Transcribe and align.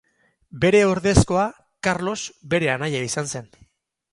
Bere 0.63 0.79
ordezkoa 0.91 1.43
Karlos 1.89 2.17
bere 2.55 2.73
anaia 2.77 3.07
izan 3.11 3.31
zen. 3.37 3.53